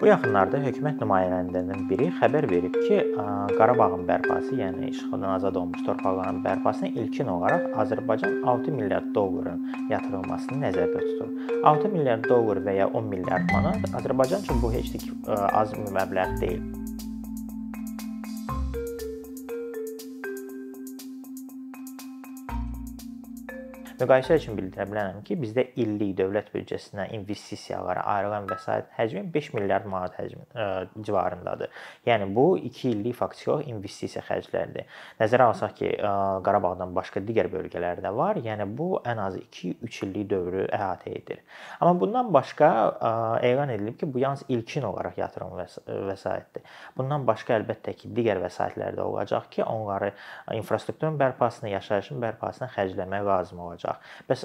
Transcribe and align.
Bu 0.00 0.10
yaxınlarda 0.10 0.58
hökumət 0.60 0.98
nümayəndələrindən 1.00 1.86
biri 1.88 2.10
xəbər 2.18 2.44
verib 2.50 2.74
ki, 2.84 2.98
Qarabağın 3.56 4.02
bərpası, 4.08 4.58
yəni 4.60 4.90
işğaldan 4.90 5.30
azad 5.38 5.56
olmuş 5.56 5.86
torpaqların 5.86 6.42
bərpasına 6.44 6.90
ilkin 7.00 7.30
olaraq 7.32 7.78
Azərbaycan 7.84 8.42
6 8.54 8.74
milyard 8.76 9.08
dolların 9.14 9.62
yatırılmasını 9.90 10.60
nəzərdə 10.66 11.04
tutur. 11.06 11.30
6 11.72 11.92
milyard 11.94 12.28
dollar 12.28 12.60
və 12.66 12.76
ya 12.82 12.90
10 12.92 13.08
milyard 13.14 13.54
manat 13.54 13.88
Azərbaycan 13.94 14.44
üçün 14.44 14.60
bu 14.60 14.74
heç 14.76 14.92
də 14.98 15.40
az 15.62 15.72
məbləğ 15.96 16.28
deyil. 16.44 16.85
Müqayisə 23.96 24.36
üçün 24.36 24.58
bildirə 24.58 24.84
bilərəm 24.90 25.22
ki, 25.24 25.38
bizdə 25.40 25.62
illik 25.80 26.10
dövlət 26.18 26.50
büdcəsinə 26.52 27.06
investisiyalara 27.16 28.02
ayrılan 28.12 28.44
vəsait 28.50 28.90
həcmi 28.92 29.22
5 29.32 29.46
milyard 29.54 29.86
manat 29.88 30.18
həcmi 30.18 30.42
ə, 30.52 30.66
civarındadır. 31.06 31.70
Yəni 32.04 32.26
bu 32.36 32.44
2 32.60 32.90
illik 32.90 33.16
faktiki 33.16 33.50
olaraq 33.54 33.70
investisiya 33.72 34.20
xərcləridir. 34.26 34.84
Nəzərə 35.20 35.46
alsaq 35.48 35.72
ki, 35.78 35.92
ə, 35.96 36.10
Qarabağdan 36.44 36.92
başqa 36.98 37.22
digər 37.24 37.48
bölgələr 37.54 38.02
də 38.04 38.12
var. 38.12 38.36
Yəni 38.44 38.66
bu 38.76 38.98
ən 39.00 39.22
azı 39.24 39.40
2-3 39.46 40.02
illik 40.04 40.28
dövrü 40.34 40.66
əhatə 40.76 41.14
edir. 41.16 41.40
Amma 41.80 41.96
bundan 41.96 42.28
başqa 42.36 42.70
ə, 43.00 43.14
elan 43.48 43.72
edilib 43.78 43.96
ki, 44.02 44.10
bu 44.12 44.20
yalnız 44.20 44.44
ilkin 44.52 44.84
olaraq 44.90 45.16
yatırım 45.22 45.56
vəs 45.62 45.78
vəsaitdir. 46.10 46.68
Bundan 47.00 47.24
başqa 47.24 47.56
əlbəttə 47.62 47.96
ki, 47.96 48.12
digər 48.12 48.44
vəsaitlər 48.44 49.00
də 49.00 49.08
olacaq 49.08 49.48
ki, 49.56 49.64
onları 49.64 50.12
infrastrukturun 50.60 51.16
bərpasına, 51.24 51.72
yaşayışın 51.78 52.20
bərpasına 52.20 52.68
xərcləmək 52.76 53.24
lazım 53.32 53.64
olacaq 53.70 53.85
olacaq. 53.86 54.00
Bəs 54.28 54.44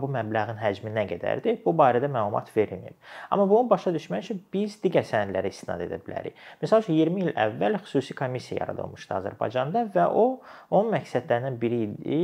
bu 0.00 0.08
məbləğin 0.12 0.58
həcmi 0.60 0.92
nə 0.92 1.04
qədərdir? 1.10 1.60
Bu 1.64 1.74
barədə 1.76 2.08
məlumat 2.10 2.50
verilməyib. 2.54 2.96
Amma 3.30 3.48
bunu 3.48 3.68
başa 3.70 3.92
düşmək 3.94 4.24
üçün 4.24 4.40
biz 4.52 4.78
digər 4.82 5.04
sənədlərə 5.06 5.52
istinad 5.52 5.82
edə 5.84 6.00
bilərik. 6.04 6.36
Məsəl 6.62 6.84
üçün 6.84 6.94
20 6.98 7.22
il 7.26 7.32
əvvəl 7.36 7.78
xüsusi 7.82 8.16
komissiya 8.18 8.62
yaradılmışdı 8.62 9.14
Azərbaycanda 9.18 9.84
və 9.94 10.06
o 10.08 10.26
onun 10.70 10.92
məqsədlərindən 10.96 11.58
biri 11.60 11.82
idi, 11.86 12.20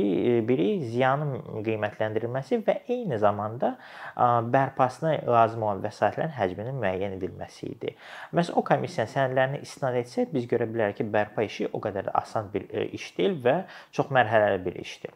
biri 0.47 0.69
ziyanın 0.89 1.63
qiymətləndirilməsi 1.65 2.61
və 2.65 2.79
eyni 2.87 3.19
zamanda 3.21 3.75
bərpasına 4.15 5.17
lazım 5.27 5.65
olan 5.67 5.83
vəsaitlərin 5.85 6.33
həcminin 6.35 6.79
müəyyən 6.81 7.17
edilməsi 7.19 7.71
idi. 7.75 7.95
Məhz 8.35 8.53
o 8.55 8.63
komissiyanın 8.65 9.13
sənədlərinə 9.13 9.61
istinad 9.65 9.97
etsək, 10.01 10.31
biz 10.33 10.47
görə 10.49 10.67
bilərik 10.69 10.99
ki, 11.01 11.09
bərpa 11.11 11.45
işi 11.45 11.69
o 11.73 11.81
qədər 11.83 12.09
də 12.09 12.15
asan 12.21 12.49
bir 12.53 12.67
iş 12.95 13.11
deyil 13.17 13.37
və 13.43 13.57
çox 13.95 14.11
mərhələli 14.13 14.61
bir 14.65 14.79
işdir. 14.81 15.11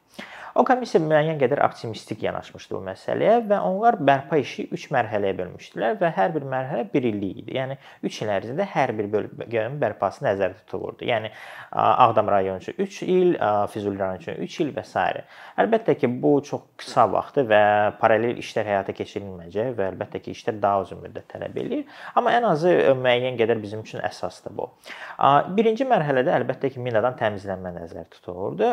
O 0.57 0.63
komissiya 0.67 1.01
müəyyən 1.03 1.38
qədər 1.41 1.61
optimistik 1.65 2.23
yanaşmışdı 2.25 2.75
bu 2.75 2.81
məsələyə 2.85 3.35
və 3.49 3.59
onlar 3.65 3.97
bərpa 4.09 4.39
işi 4.41 4.67
3 4.75 4.87
mərhələyə 4.95 5.37
bölmüşdülər 5.39 5.97
və 6.01 6.11
hər 6.17 6.33
bir 6.35 6.47
mərhələ 6.49 6.85
1 6.93 7.09
illik 7.11 7.43
idi. 7.43 7.55
Yəni 7.57 7.79
3 8.05 8.21
il 8.25 8.33
ərzində 8.35 8.67
hər 8.75 8.93
bir 8.97 9.09
bölgənin 9.13 9.79
bərpası 9.81 10.25
nəzərdə 10.27 10.63
tutulurdu. 10.65 11.07
Yəni 11.09 11.31
Ağdam 11.71 12.29
rayonu 12.31 12.57
üçün 12.63 12.75
3 12.77 13.01
il, 13.03 13.35
Füzuli 13.73 13.99
rayonu 13.99 14.23
üçün 14.23 14.39
3 14.45 14.59
il 14.65 14.71
və 14.75 14.83
s. 14.85 15.05
Əlbəttə 15.59 15.95
ki, 15.99 16.07
bu 16.21 16.31
çox 16.45 16.63
qısa 16.79 17.05
vaxtdır 17.11 17.45
və 17.49 17.61
paralel 17.99 18.39
işlər 18.41 18.69
həyata 18.71 18.95
keçirilməyəcək 18.97 19.73
və 19.77 19.89
əlbəttə 19.91 20.21
ki, 20.23 20.33
işlər 20.37 20.57
daha 20.61 20.83
uzun 20.85 21.03
müddət 21.03 21.27
tələb 21.33 21.57
eləyir. 21.61 21.85
Amma 22.17 22.33
ən 22.37 22.47
azı 22.49 22.73
müəyyən 22.97 23.37
qədər 23.39 23.61
bizim 23.61 23.83
üçün 23.85 24.01
əsasdır 24.05 24.55
bu. 24.57 24.69
Birinci 25.57 25.85
mərhələdə 25.89 26.33
əlbəttə 26.39 26.71
ki, 26.73 26.81
minadan 26.83 27.17
təmizlənmə 27.19 27.73
nəzərdə 27.75 28.17
tutulurdu. 28.17 28.71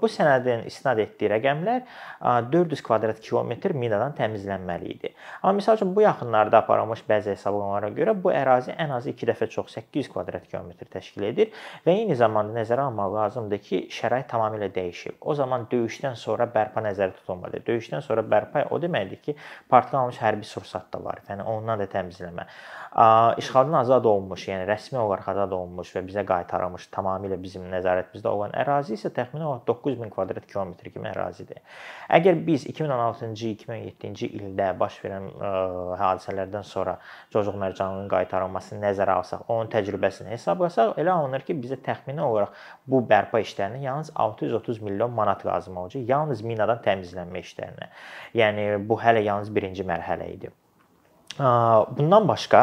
Bu 0.00 0.10
sənədin 0.10 0.66
istinad 0.70 1.02
etdiyi 1.04 1.30
rəqəmlər 1.36 1.86
400 2.22 2.82
kvadrat 2.86 3.20
kilometr 3.20 3.74
minadan 3.74 4.14
təmizlənməli 4.18 4.90
idi. 4.94 5.12
Amma 5.42 5.58
məsəl 5.58 5.80
üçün 5.80 5.94
bu 5.96 6.04
yaxınlarda 6.04 6.60
aparılmış 6.62 7.02
bəzi 7.08 7.32
hesablamalara 7.34 7.90
görə 7.96 8.14
bu 8.22 8.30
ərazi 8.34 8.76
ən 8.78 8.94
azı 8.96 9.10
2 9.10 9.28
dəfə 9.32 9.48
çox 9.50 9.72
800 9.78 10.10
kvadrat 10.12 10.46
kilometr 10.50 10.90
təşkil 10.92 11.26
edir 11.30 11.50
və 11.86 11.96
eyni 11.96 12.16
zamanda 12.18 12.54
nəzərə 12.60 12.86
almaq 12.88 13.16
lazımdır 13.16 13.62
ki, 13.66 13.82
şərait 13.90 14.28
tamamilə 14.30 14.70
dəyişib. 14.74 15.18
O 15.20 15.34
zaman 15.34 15.66
döyüşdən 15.72 16.14
sonra 16.18 16.46
bərpa 16.54 16.84
nəzərdə 16.84 17.18
tutulmalıdır. 17.20 17.66
Döyüşdən 17.66 18.06
sonra 18.06 18.22
bərpa 18.22 18.66
o 18.70 18.78
deməkdir 18.82 19.22
ki, 19.26 19.36
partlanmış 19.68 20.20
hərbi 20.22 20.46
sursat 20.46 20.92
da 20.94 21.02
var. 21.04 21.22
Yəni 21.28 21.46
ondan 21.48 21.82
da 21.82 21.88
təmizləmə. 21.90 22.46
İşğaldan 23.40 23.78
azad 23.78 24.04
olmuş, 24.04 24.46
yəni 24.50 24.66
rəsmi 24.68 24.98
olaraq 25.00 25.30
azad 25.32 25.52
olmuş 25.56 25.94
və 25.96 26.02
bizə 26.04 26.26
qaytarılmış 26.28 26.90
tamamilə 26.92 27.38
bizim 27.40 27.64
nəzarətimizdə 27.72 28.28
olan 28.28 28.52
ərazi 28.52 28.98
isə 28.98 29.08
təxminən 29.16 29.48
olaraq 29.48 29.64
9000 29.70 30.12
kvadrat 30.12 30.48
kilometr 30.50 30.92
kimi 30.92 31.08
ərazidir. 31.08 31.62
Əgər 32.12 32.38
biz 32.46 32.66
2016-cı, 32.68 33.50
2007-ci 33.56 34.28
ildə 34.38 34.70
baş 34.78 34.98
verən 35.04 35.28
ə, 35.32 35.50
hadisələrdən 36.00 36.66
sonra 36.66 36.96
Cocuq 37.32 37.56
mərcanının 37.60 38.08
qaytarılmasını 38.12 38.82
nəzərə 38.84 39.16
alsaq, 39.20 39.44
onun 39.52 39.70
təcrübəsini 39.72 40.34
hesablasaq, 40.34 40.94
elə 41.00 41.14
alınır 41.14 41.46
ki, 41.46 41.56
bizə 41.62 41.78
təxmini 41.84 42.24
olaraq 42.24 42.56
bu 42.86 43.02
bərpa 43.08 43.40
işlərinə 43.44 43.82
yalnız 43.84 44.12
630 44.26 44.82
milyon 44.84 45.14
manat 45.16 45.46
lazım 45.46 45.78
olacaq. 45.84 46.04
Yalnız 46.08 46.42
minadan 46.46 46.82
təmizlənmə 46.84 47.44
işlərinə. 47.46 47.92
Yəni 48.38 48.66
bu 48.88 49.00
hələ 49.00 49.24
yalnız 49.24 49.52
birinci 49.54 49.86
mərhələ 49.88 50.28
idi. 50.34 50.52
Bundan 51.38 52.28
başqa 52.28 52.62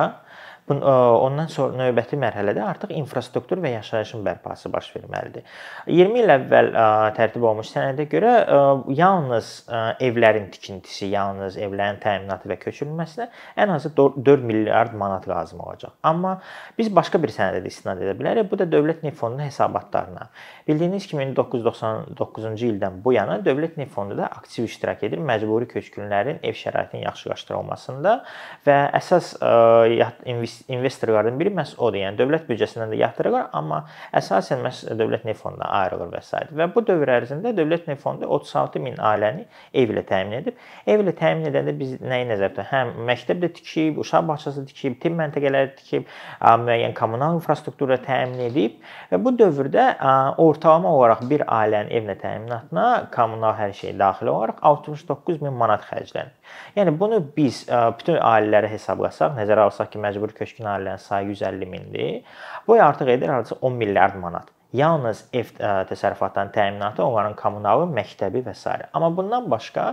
Ondan 0.69 1.47
sonra 1.49 1.73
növbəti 1.79 2.17
mərhələdə 2.21 2.61
artıq 2.61 2.91
infrastruktur 2.93 3.57
və 3.57 3.71
yaşayışın 3.73 4.21
bərpası 4.25 4.69
baş 4.69 4.91
verməlidir. 4.93 5.41
20 5.89 6.19
il 6.21 6.29
əvvəl 6.35 6.69
tərtib 7.17 7.41
olunmuş 7.41 7.71
sənədə 7.73 8.05
görə 8.11 8.33
yalnız 8.93 9.49
evlərin 10.05 10.51
tikintisi, 10.53 11.09
yalnız 11.09 11.57
evlərin 11.57 11.97
təminatı 12.03 12.51
və 12.51 12.59
köçürülməsinə 12.61 13.29
ən 13.57 13.73
azı 13.73 13.89
4 13.97 14.45
milyard 14.45 14.93
manat 14.93 15.25
lazım 15.27 15.59
olacaq. 15.65 15.95
Amma 16.03 16.35
biz 16.77 16.91
başqa 16.95 17.17
bir 17.23 17.33
sənədə 17.33 17.63
də 17.65 17.73
istinad 17.73 17.97
edə 18.05 18.13
bilərik. 18.19 18.51
Bu 18.51 18.59
da 18.61 18.69
Dövlət 18.69 19.01
Neft 19.03 19.17
Fondunun 19.17 19.47
hesabatlarına. 19.47 20.29
Bildiyiniz 20.67 21.07
kimi 21.09 21.25
1999-cu 21.33 22.69
ildən 22.69 23.01
bu 23.03 23.15
yana 23.17 23.39
Dövlət 23.41 23.81
Neft 23.81 23.95
Fondu 23.97 24.17
da 24.21 24.29
aktiv 24.29 24.69
iştirak 24.69 25.03
edir 25.09 25.17
məcburi 25.17 25.65
köçkünlərin 25.73 26.43
ev 26.45 26.53
şəraitinin 26.53 27.07
yaxşılaşdırılmasında 27.07 28.15
və 28.67 28.77
əsas 29.01 29.33
investorlardan 30.67 31.39
biri 31.39 31.51
məhz 31.55 31.75
odur. 31.77 31.99
Yəni 32.03 32.19
dövlət 32.19 32.47
büdcəsindən 32.49 32.93
də 32.93 32.99
yatırılır, 33.03 33.49
amma 33.53 33.83
əsasən 34.15 34.63
məhz 34.63 34.83
Dövlət 34.99 35.25
Neft 35.27 35.43
Fonduna 35.43 35.67
ayrılır 35.81 36.13
vəsait. 36.13 36.53
Və 36.55 36.69
bu 36.73 36.83
dövr 36.87 37.13
ərzində 37.17 37.53
Dövlət 37.57 37.89
Neft 37.89 38.03
Fondu 38.03 38.29
36 38.29 38.79
min 38.83 38.95
ailəni 38.95 39.45
ev 39.73 39.93
ilə 39.93 40.05
təmin 40.07 40.39
edib. 40.39 40.63
Ev 40.87 41.03
ilə 41.03 41.15
təmin 41.19 41.51
edəndə 41.51 41.75
biz 41.77 41.97
nəyi 41.99 42.29
nəzərdə 42.31 42.55
tutaq? 42.55 42.71
Həm 42.71 42.93
məktəb 43.09 43.43
də 43.43 43.51
tikib, 43.59 43.99
uşaq 43.99 44.25
bağçası 44.29 44.65
tikib, 44.71 44.99
tibb 45.03 45.19
məntəqələri 45.19 45.75
tikib, 45.81 46.09
müəyyən 46.39 46.95
kommunal 46.97 47.37
infrastruktura 47.39 47.99
təmin 48.03 48.47
edib 48.49 48.79
və 49.11 49.21
bu 49.23 49.35
dövrdə 49.37 49.91
orta 50.39 50.69
ortalama 50.69 50.91
olaraq 50.93 51.23
bir 51.29 51.43
ailənin 51.47 51.89
evinə 51.97 52.15
təminatına 52.19 53.09
kommunal 53.13 53.55
hər 53.57 53.71
şey 53.73 53.95
daxil 53.99 54.29
olaraq 54.29 54.59
69 54.61 55.41
min 55.41 55.55
manat 55.57 55.85
xərclənir. 55.87 56.35
Yəni 56.75 56.93
bunu 56.99 57.19
biz 57.35 57.63
bütün 57.97 58.19
ailələrə 58.19 58.69
hesablasaq, 58.73 59.35
nəzərə 59.37 59.65
alsaq 59.69 59.91
ki, 59.93 60.01
məcburi 60.03 60.35
köçkün 60.39 60.65
ailələrin 60.65 60.97
sayı 60.97 61.27
150 61.27 61.65
mindir. 61.65 62.23
Bu 62.67 62.73
artıq 62.73 63.11
edir 63.13 63.29
hardasa 63.29 63.55
10 63.61 63.73
milyard 63.73 64.15
manat 64.15 64.47
yalnız 64.73 65.23
ev 65.33 65.49
təsərrüfatlarının 65.89 66.53
təminatı, 66.53 67.03
onların 67.03 67.33
kommunalı, 67.39 67.87
məktəbi 67.89 68.43
və 68.45 68.53
s. 68.53 68.69
Amma 68.93 69.09
bundan 69.15 69.47
başqa 69.49 69.85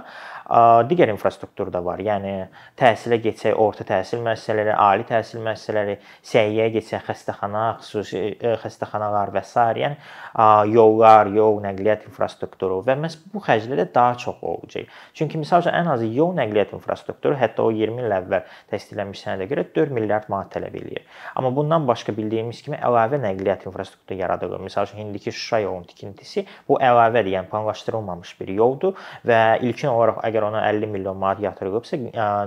digər 0.90 1.10
infrastruktur 1.10 1.70
da 1.72 1.80
var. 1.84 2.02
Yəni 2.04 2.34
təhsilə 2.78 3.16
getsək, 3.24 3.56
orta 3.56 3.86
təhsil 3.88 4.20
müəssisələri, 4.24 4.74
ali 4.76 5.06
təhsil 5.08 5.40
müəssisələri, 5.44 5.96
səhiyyəyə 6.28 6.74
getsək, 6.76 7.06
xəstəxana, 7.08 7.64
xüsusi 7.80 8.22
xəstəxanalar 8.64 9.32
və 9.34 9.42
s. 9.46 9.64
Yəni 9.80 10.72
yollar, 10.74 11.32
yol 11.32 11.62
nəqliyyat 11.64 12.04
infrastrukturu 12.10 12.82
və 12.84 12.98
məhz 13.00 13.16
bu 13.32 13.40
xərclərə 13.46 13.88
daha 13.94 14.14
çox 14.20 14.44
olacaq. 14.44 14.92
Çünki 15.16 15.40
məsəl 15.40 15.64
üçün 15.64 15.74
ən 15.80 15.88
azı 15.94 16.10
yol 16.12 16.36
nəqliyyat 16.36 16.76
infrastrukturu 16.76 17.40
hətta 17.40 17.64
o 17.64 17.72
20 17.72 18.04
il 18.04 18.16
əvvəl 18.20 18.44
təsdiqlənmiş 18.72 19.24
sənədə 19.24 19.48
görə 19.50 19.64
4 19.72 19.96
milyard 19.96 20.28
manat 20.28 20.52
tələb 20.52 20.76
eləyir. 20.76 21.08
Amma 21.34 21.50
bundan 21.56 21.88
başqa 21.88 22.12
bildiyimiz 22.16 22.60
kimi 22.66 22.76
əlavə 22.76 23.18
nəqliyyat 23.24 23.66
infrastrukturu 23.66 24.20
yaradılır 24.20 24.65
Məsəl 24.66 24.88
üçün 24.88 25.02
indiki 25.04 25.32
Şuşa 25.32 25.62
yolunun 25.64 25.86
tikintisi 25.88 26.46
bu 26.68 26.78
əlavədir, 26.82 27.30
yəni 27.36 27.50
planlaşdırılmamış 27.50 28.34
bir 28.40 28.52
yoldur 28.56 28.96
və 29.26 29.40
ilkin 29.66 29.90
olaraq 29.92 30.22
əgər 30.26 30.48
ona 30.48 30.64
50 30.68 30.90
milyon 30.92 31.16
manat 31.20 31.42
yatırılıbsa, 31.44 31.98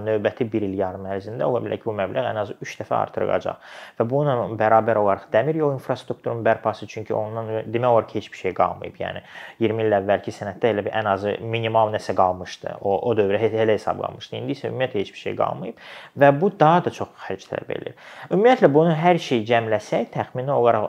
növbəti 0.06 0.48
1 0.52 0.68
il 0.70 0.78
yarım 0.80 1.08
ərzində 1.10 1.48
ola 1.48 1.62
bilər 1.64 1.82
ki, 1.82 1.88
bu 1.90 1.96
məbləğ 2.00 2.26
ən 2.32 2.42
azı 2.44 2.58
3 2.62 2.76
dəfə 2.82 2.98
artırılacaq. 3.00 3.70
Və 4.00 4.08
bununla 4.10 4.50
bərabər 4.60 5.00
olaraq 5.02 5.30
dəmir 5.34 5.60
yol 5.62 5.76
infrastrukturunun 5.78 6.44
bərpası 6.46 6.88
çünki 6.90 7.14
ondan 7.16 7.52
demək 7.68 7.90
olar 7.90 8.08
ki, 8.08 8.20
heç 8.20 8.32
bir 8.34 8.44
şey 8.44 8.56
qalmayıb. 8.58 9.00
Yəni 9.00 9.24
20 9.64 9.86
il 9.86 9.98
əvvəlki 10.00 10.34
sənəddə 10.36 10.74
elə 10.74 10.86
bir 10.88 10.96
ən 11.00 11.10
azı 11.14 11.36
minimal 11.42 11.94
nəsə 11.94 12.16
qalmışdı. 12.18 12.78
O 12.82 12.98
o 13.10 13.16
dövrə 13.18 13.42
elə 13.50 13.76
hesablanmışdı. 13.78 14.38
İndi 14.40 14.56
isə 14.58 14.70
ümumiyyətlə 14.70 15.04
heç 15.04 15.14
bir 15.14 15.24
şey 15.24 15.36
qalmayıb 15.40 15.84
və 16.20 16.32
bu 16.42 16.52
daha 16.60 16.84
da 16.86 16.94
çox 16.94 17.10
xərc 17.26 17.48
tələb 17.50 17.72
edir. 17.76 17.96
Ümumiyyətlə 18.30 18.70
bunu 18.74 18.94
hər 18.98 19.20
şey 19.24 19.44
cəmləsək, 19.50 20.10
təxmini 20.14 20.54
olaraq 20.54 20.88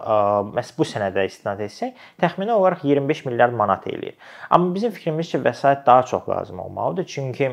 məhz 0.56 0.72
bu 0.76 0.86
sənədə 0.88 1.19
də 1.20 1.28
istinad 1.30 1.60
etsək, 1.64 1.96
təxmini 2.20 2.56
olaraq 2.56 2.84
25 2.88 3.24
milyard 3.28 3.56
manat 3.56 3.86
eləyir. 3.92 4.16
Amma 4.50 4.74
bizim 4.74 4.96
fikrimizcə 4.96 5.42
vəsait 5.44 5.86
daha 5.86 6.02
çox 6.10 6.28
lazım 6.28 6.64
olmalıdır. 6.64 7.06
Çünki 7.06 7.52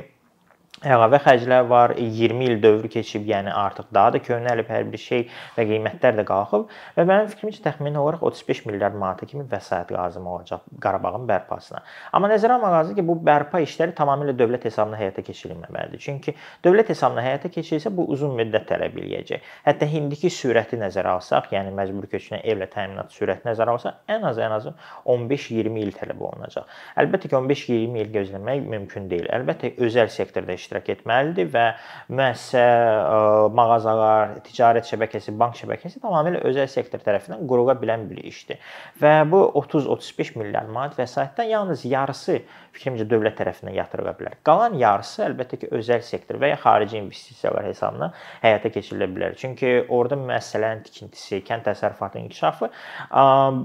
əlavə 0.86 1.18
xərclər 1.24 1.64
var. 1.70 1.94
20 1.98 2.44
il 2.46 2.60
dövrü 2.62 2.90
keçib, 2.94 3.24
yəni 3.26 3.50
artıq 3.50 3.88
daha 3.94 4.12
da 4.14 4.20
köhnəlib 4.22 4.68
hər 4.70 4.84
bir 4.92 5.02
şey 5.02 5.24
və 5.56 5.66
qiymətlər 5.72 6.20
də 6.20 6.26
qalxıb 6.28 6.68
və 6.98 7.06
mənim 7.08 7.32
fikrimcə 7.32 7.64
təxmini 7.66 7.98
olaraq 7.98 8.22
35 8.30 8.62
milyard 8.68 8.94
manata 8.94 9.26
kimi 9.26 9.46
vəsait 9.50 9.90
lazım 9.94 10.28
olacaq 10.28 10.62
Qarabağın 10.82 11.26
bərpasına. 11.30 11.82
Amma 12.14 12.30
nəzərə 12.30 12.60
almaq 12.60 12.76
lazımdır 12.76 13.00
ki, 13.02 13.08
bu 13.08 13.16
bərpa 13.26 13.62
işləri 13.66 13.96
tamamilə 13.98 14.36
dövlət 14.38 14.68
hesabına 14.70 15.00
həyata 15.02 15.24
keçirilməməlidir. 15.26 16.04
Çünki 16.04 16.36
dövlət 16.66 16.94
hesabına 16.94 17.26
həyata 17.26 17.50
keçirilsə 17.54 17.94
bu 17.98 18.06
uzun 18.14 18.38
müddət 18.38 18.70
tələb 18.70 19.02
eləyəcək. 19.02 19.50
Hətta 19.66 19.90
indiki 19.98 20.30
sürəti 20.30 20.78
nəzərə 20.78 21.16
alsaq, 21.18 21.50
yəni 21.58 21.74
məcburi 21.74 22.12
köçkünə 22.14 22.44
evlə 22.46 22.70
təminat 22.70 23.18
sürəti 23.18 23.50
nəzərə 23.50 23.74
alsaq, 23.74 23.98
ən 24.14 24.30
az 24.30 24.38
ən 24.38 24.54
azı 24.60 24.76
15-20 25.10 25.82
il 25.82 25.94
tələb 25.98 26.22
olunacaq. 26.22 26.70
Əlbəttə 27.02 27.32
ki, 27.32 27.36
15-20 27.40 28.02
il 28.04 28.14
gözləmək 28.14 28.70
mümkün 28.76 29.10
deyil. 29.10 29.30
Əlbəttə 29.34 29.74
özəl 29.88 30.12
sektorda 30.14 30.54
iş 30.54 30.67
iştirak 30.68 30.92
etməlidir 30.98 31.48
və 31.54 31.66
müəssisə, 32.12 32.66
mağazalar, 33.56 34.38
ticarət 34.48 34.92
şəbəkəsi, 34.92 35.34
bank 35.40 35.56
şəbəkəsi 35.62 36.04
tamamilə 36.04 36.44
özəl 36.48 36.68
sektor 36.72 37.02
tərəfindən 37.06 37.48
qurula 37.48 37.78
bilən 37.80 38.06
bir 38.12 38.20
işdir. 38.28 38.60
Və 39.02 39.24
bu 39.32 39.46
30-35 39.64 40.36
milyard 40.38 40.72
manat 40.74 40.98
vəsaitdən 41.00 41.52
yalnız 41.54 41.86
yarısı 41.88 42.42
fikrimcə 42.78 43.08
dövlət 43.10 43.40
tərəfindən 43.40 43.74
yatırıla 43.78 44.14
bilər. 44.20 44.36
Qalan 44.46 44.76
yarısı 44.78 45.24
əlbəttə 45.26 45.58
ki, 45.64 45.70
özəl 45.74 46.04
sektor 46.06 46.38
və 46.42 46.52
ya 46.52 46.60
xarici 46.62 47.00
investisiyalar 47.00 47.66
hesabına 47.72 48.12
həyata 48.44 48.70
keçirilə 48.76 49.08
bilər. 49.14 49.38
Çünki 49.40 49.72
orada 49.90 50.20
müəssisələrin 50.20 50.84
tikintisi, 50.86 51.42
kənd 51.48 51.66
təsərrüfatının 51.66 52.28
inkişafı 52.28 52.70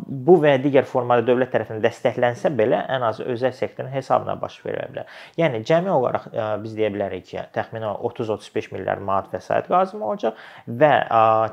bu 0.07 0.39
və 0.41 0.55
digər 0.65 0.89
formada 0.89 1.27
dövlət 1.29 1.53
tərəfindən 1.53 1.85
dəstəklənsə 1.85 2.53
belə 2.57 2.81
ən 2.97 3.05
azı 3.11 3.27
özəl 3.35 3.53
sektorun 3.59 3.93
hesabına 3.93 4.39
baş 4.41 4.59
verə 4.65 4.89
bilər. 4.95 5.13
Yəni 5.41 5.61
cəmi 5.69 5.93
olaraq 5.93 6.31
biz 6.65 6.73
deyə 6.79 6.92
bilərik 6.95 7.27
ki, 7.31 7.39
təxminən 7.55 7.99
30-35 8.09 8.71
milyard 8.75 9.05
manat 9.05 9.33
vəsait 9.33 9.71
lazım 9.73 10.05
olacaq 10.07 10.39
və 10.69 10.93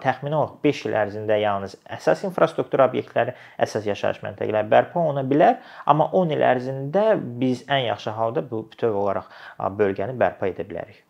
təxminən 0.04 0.38
olaraq 0.40 0.60
5 0.66 0.84
il 0.90 0.98
ərzində 1.04 1.40
yalnız 1.42 1.78
əsas 2.00 2.26
infrastruktur 2.28 2.86
obyektləri, 2.86 3.36
əsas 3.62 3.88
yaşayış 3.90 4.22
məntəqələri 4.26 4.72
bərpa 4.72 5.02
oluna 5.02 5.26
bilər, 5.28 5.60
amma 5.90 6.10
10 6.12 6.36
il 6.38 6.46
ərzində 6.52 7.08
biz 7.20 7.66
ən 7.68 7.88
yaxşı 7.90 8.16
halda 8.20 8.46
bu 8.52 8.66
bütöv 8.72 9.00
olaraq 9.06 9.32
bölgəni 9.80 10.18
bərpa 10.20 10.52
edə 10.52 10.68
bilərik. 10.68 11.04